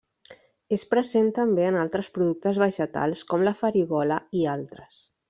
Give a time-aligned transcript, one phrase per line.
[0.77, 5.03] És present també en altres productes vegetals com la farigola i altres.